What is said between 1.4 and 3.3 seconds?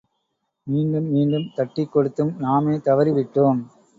தட்டிக் கொடுத்தும், நாமே தவறி